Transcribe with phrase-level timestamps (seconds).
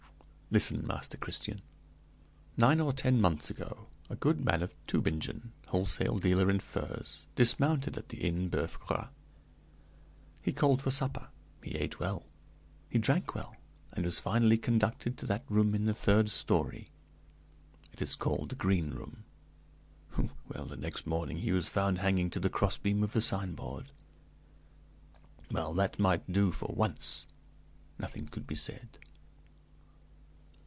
[0.53, 1.61] "Listen, Master Christian.
[2.57, 7.97] Nine or ten months ago a good man of Tübingen, wholesale dealer in furs, dismounted
[7.97, 9.07] at the Inn Boeuf Gras.
[10.41, 11.29] He called for supper;
[11.63, 12.25] he ate well;
[12.89, 13.55] he drank well;
[13.93, 16.89] and was finally conducted to that room in the third story
[17.93, 19.23] it is called the Green Room.
[20.49, 23.93] Well, the next morning he was found hanging to the crossbeam of the signboard.
[25.49, 27.25] "Well, that might do for once;
[27.97, 28.99] nothing could be said.